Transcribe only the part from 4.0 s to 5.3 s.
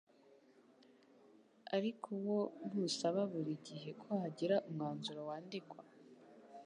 ko hagira umwanzuro